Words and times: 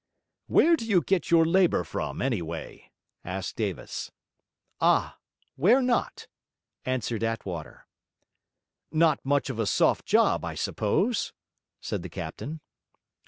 'Where 0.47 0.75
do 0.75 0.83
you 0.87 1.03
get 1.03 1.29
your 1.29 1.45
labour 1.45 1.83
from 1.83 2.23
anyway?' 2.23 2.89
asked 3.23 3.55
Davis. 3.55 4.11
'Ah, 4.79 5.19
where 5.57 5.79
not?' 5.79 6.25
answered 6.85 7.21
Attwater. 7.21 7.85
'Not 8.91 9.23
much 9.23 9.51
of 9.51 9.59
a 9.59 9.67
soft 9.67 10.07
job, 10.07 10.43
I 10.43 10.55
suppose?' 10.55 11.33
said 11.81 12.01
the 12.01 12.09
captain. 12.09 12.61